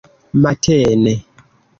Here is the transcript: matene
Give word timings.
matene 0.43 1.13